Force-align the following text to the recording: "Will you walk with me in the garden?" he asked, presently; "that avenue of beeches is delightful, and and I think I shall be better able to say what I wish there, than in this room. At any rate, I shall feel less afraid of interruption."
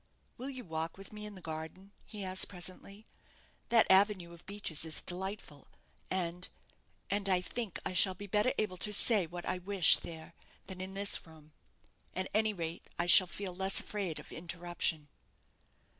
"Will 0.35 0.49
you 0.49 0.65
walk 0.65 0.97
with 0.97 1.13
me 1.13 1.27
in 1.27 1.35
the 1.35 1.41
garden?" 1.43 1.91
he 2.03 2.23
asked, 2.23 2.47
presently; 2.47 3.05
"that 3.69 3.85
avenue 3.87 4.33
of 4.33 4.43
beeches 4.47 4.83
is 4.83 4.99
delightful, 4.99 5.67
and 6.09 6.49
and 7.11 7.29
I 7.29 7.39
think 7.39 7.79
I 7.85 7.93
shall 7.93 8.15
be 8.15 8.25
better 8.25 8.51
able 8.57 8.77
to 8.77 8.93
say 8.93 9.27
what 9.27 9.45
I 9.45 9.59
wish 9.59 9.97
there, 9.99 10.33
than 10.65 10.81
in 10.81 10.95
this 10.95 11.27
room. 11.27 11.53
At 12.15 12.31
any 12.33 12.51
rate, 12.51 12.87
I 12.97 13.05
shall 13.05 13.27
feel 13.27 13.53
less 13.53 13.79
afraid 13.79 14.17
of 14.17 14.31
interruption." 14.31 15.07